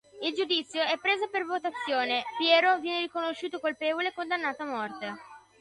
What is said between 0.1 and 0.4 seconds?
Il